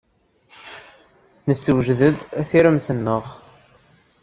Nessewjed-d 1.47 2.19
tiremt-nneɣ. 2.49 3.23